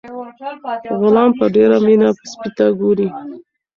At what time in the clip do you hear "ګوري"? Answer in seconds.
2.79-3.07